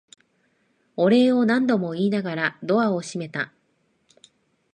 [0.97, 3.53] お礼を何度も言いながらドアを閉めた。